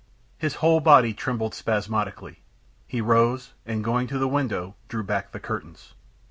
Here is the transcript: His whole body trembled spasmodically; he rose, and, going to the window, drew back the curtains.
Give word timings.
His 0.39 0.55
whole 0.55 0.79
body 0.79 1.13
trembled 1.13 1.53
spasmodically; 1.53 2.41
he 2.87 3.01
rose, 3.01 3.53
and, 3.67 3.83
going 3.83 4.07
to 4.07 4.17
the 4.17 4.27
window, 4.27 4.73
drew 4.87 5.03
back 5.03 5.31
the 5.31 5.39
curtains. 5.39 5.93